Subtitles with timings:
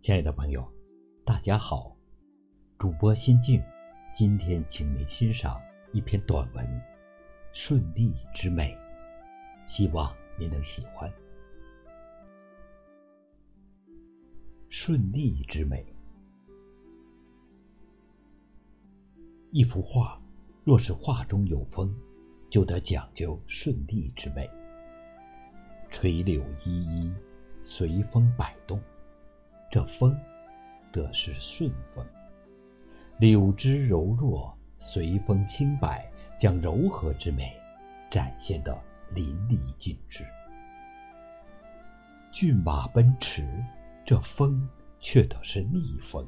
[0.00, 0.66] 亲爱的朋友，
[1.24, 1.94] 大家好，
[2.78, 3.60] 主播心静，
[4.16, 5.60] 今天请您欣赏
[5.92, 6.64] 一篇短文
[7.52, 8.74] 《顺利之美》，
[9.66, 11.12] 希望您能喜欢。
[14.70, 15.84] 顺利之美，
[19.50, 20.18] 一幅画
[20.64, 21.94] 若是画中有风，
[22.48, 24.48] 就得讲究顺利之美。
[25.90, 27.12] 垂柳依依，
[27.64, 28.80] 随风摆动。
[29.70, 30.18] 这风，
[30.92, 32.04] 得是顺风。
[33.18, 37.54] 柳枝柔弱，随风轻摆，将柔和之美
[38.10, 38.78] 展现得
[39.12, 40.24] 淋漓尽致。
[42.32, 43.46] 骏马奔驰，
[44.06, 44.68] 这风
[45.00, 46.26] 却得是逆风。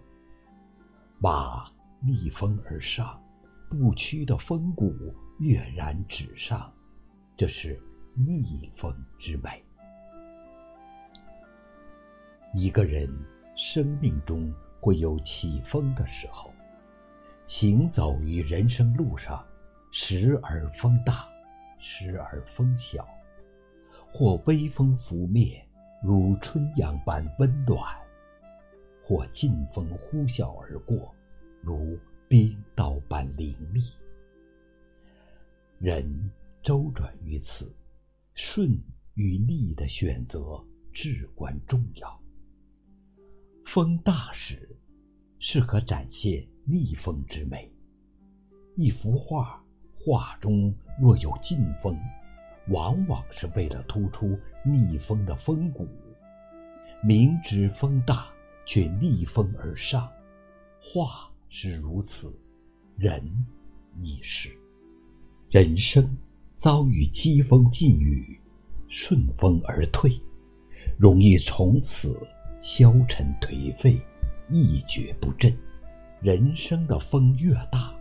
[1.18, 1.70] 马
[2.00, 3.22] 逆风而上，
[3.70, 6.70] 不屈的风骨跃然纸上，
[7.36, 7.80] 这是
[8.14, 9.62] 逆风之美。
[12.52, 13.09] 一个人
[13.54, 16.52] 生命中会有起风的时候，
[17.46, 19.45] 行走于人生路上，
[19.93, 21.28] 时而风大，
[21.78, 23.09] 时而风小，
[24.12, 25.65] 或微风拂面，
[26.02, 27.78] 如春阳般温暖；
[29.04, 31.15] 或劲风呼啸而过，
[31.62, 33.84] 如冰刀般凌厉。
[35.78, 36.30] 人
[36.65, 37.73] 周转于此，
[38.34, 38.76] 顺
[39.15, 40.60] 与逆的选择
[40.93, 42.20] 至关重要。
[43.73, 44.76] 风大时，
[45.38, 47.71] 适合展现逆风之美。
[48.74, 49.62] 一幅画，
[49.96, 51.96] 画中若有劲风，
[52.66, 55.87] 往往是为了突出逆风的风骨。
[57.01, 58.27] 明知风大，
[58.66, 60.10] 却逆风而上，
[60.80, 62.29] 画是如此，
[62.96, 63.23] 人
[64.03, 64.50] 亦是。
[65.49, 66.19] 人生
[66.60, 68.37] 遭遇疾风劲雨，
[68.88, 70.21] 顺风而退，
[70.99, 72.21] 容易从此。
[72.62, 74.00] 消沉颓废，
[74.48, 75.54] 一蹶不振。
[76.21, 77.94] 人生的风越大，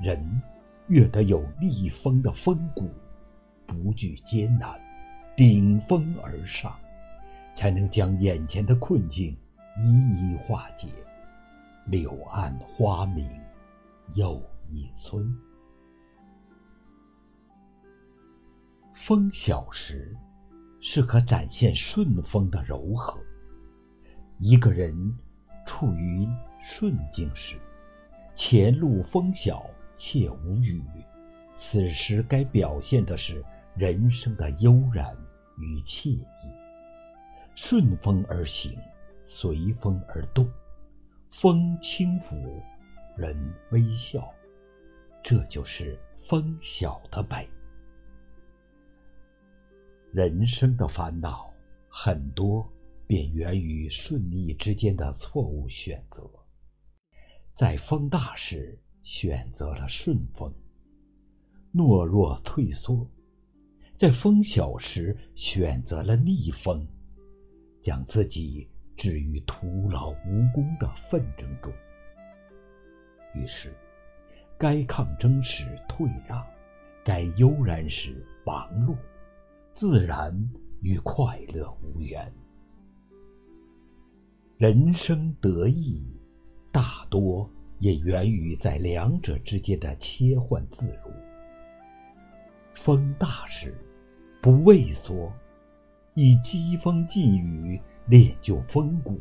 [0.00, 0.40] 人
[0.86, 2.88] 越得有逆风的风骨，
[3.66, 4.78] 不惧艰难，
[5.36, 6.72] 顶风而上，
[7.56, 9.36] 才能将眼前的困境
[9.78, 10.88] 一一化解。
[11.86, 13.28] 柳暗花明
[14.14, 14.40] 又
[14.70, 15.36] 一村。
[18.94, 20.16] 风小时，
[20.80, 23.18] 适合展现顺风的柔和。
[24.38, 24.94] 一个人
[25.64, 26.28] 处于
[26.62, 27.56] 顺境时，
[28.34, 29.64] 前路风小
[29.96, 30.82] 且无雨，
[31.58, 33.42] 此时该表现的是
[33.74, 35.16] 人生的悠然
[35.58, 36.26] 与惬意。
[37.54, 38.78] 顺风而行，
[39.26, 40.46] 随风而动，
[41.30, 42.62] 风轻拂，
[43.16, 43.34] 人
[43.70, 44.30] 微笑，
[45.22, 45.98] 这就是
[46.28, 47.48] 风小的美。
[50.12, 51.50] 人生的烦恼
[51.88, 52.70] 很多。
[53.06, 56.28] 便源于顺逆之间的错误选择，
[57.56, 60.52] 在风大时选择了顺风，
[61.72, 63.08] 懦弱退缩；
[63.98, 66.86] 在风小时选择了逆风，
[67.82, 71.72] 将自己置于徒劳无功的纷争中。
[73.34, 73.72] 于是，
[74.58, 76.44] 该抗争时退让，
[77.04, 78.96] 该悠然时忙碌，
[79.74, 80.34] 自然
[80.82, 82.32] 与快乐无缘。
[84.58, 86.02] 人生得意，
[86.72, 87.46] 大多
[87.78, 91.12] 也源于在两者之间的切换自如。
[92.74, 93.76] 风大时，
[94.40, 95.30] 不畏缩，
[96.14, 99.20] 以疾风劲雨练就风骨；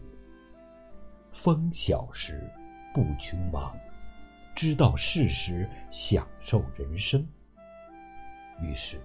[1.34, 2.42] 风小时，
[2.94, 3.78] 不穷忙，
[4.56, 7.28] 知道适时享受人生。
[8.62, 9.02] 于是，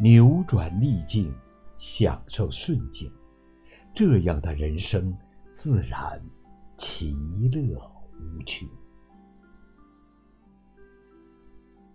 [0.00, 1.32] 扭转逆境，
[1.78, 3.08] 享受顺境。
[3.98, 5.12] 这样的人生，
[5.56, 6.22] 自然
[6.76, 7.10] 其
[7.50, 7.76] 乐
[8.12, 8.68] 无穷。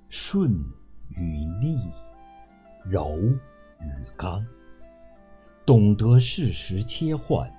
[0.09, 0.51] 顺
[1.11, 1.79] 与逆，
[2.83, 3.15] 柔
[3.79, 4.45] 与刚，
[5.65, 7.49] 懂得适时切换，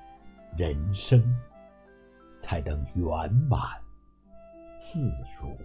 [0.58, 1.24] 人生
[2.42, 3.58] 才能圆满
[4.82, 5.00] 自
[5.40, 5.56] 如。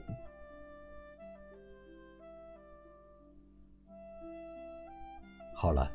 [5.53, 5.91] 好了，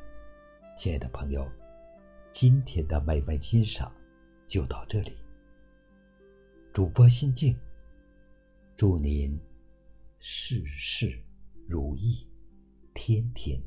[0.77, 1.43] 亲爱的朋友。
[2.37, 3.89] 今天的美文欣赏
[4.45, 5.15] 就到这里。
[6.73, 7.55] 主播心静，
[8.75, 9.39] 祝您
[10.19, 11.17] 事事
[11.65, 12.27] 如意，
[12.93, 13.57] 天天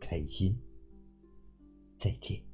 [0.00, 0.58] 开心。
[2.00, 2.47] 再见。